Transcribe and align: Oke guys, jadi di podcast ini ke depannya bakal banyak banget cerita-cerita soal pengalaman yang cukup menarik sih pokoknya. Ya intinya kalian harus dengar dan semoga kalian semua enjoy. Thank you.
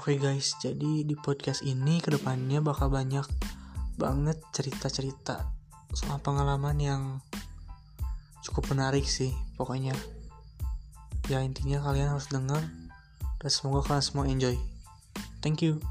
Oke 0.00 0.16
guys, 0.16 0.56
jadi 0.56 1.04
di 1.04 1.12
podcast 1.12 1.60
ini 1.60 2.00
ke 2.00 2.08
depannya 2.08 2.64
bakal 2.64 2.88
banyak 2.88 3.20
banget 4.00 4.40
cerita-cerita 4.48 5.52
soal 5.92 6.16
pengalaman 6.24 6.80
yang 6.80 7.02
cukup 8.40 8.72
menarik 8.72 9.04
sih 9.04 9.28
pokoknya. 9.60 9.92
Ya 11.28 11.44
intinya 11.44 11.84
kalian 11.84 12.16
harus 12.16 12.32
dengar 12.32 12.64
dan 13.44 13.50
semoga 13.52 13.92
kalian 13.92 14.00
semua 14.00 14.24
enjoy. 14.24 14.56
Thank 15.44 15.60
you. 15.60 15.84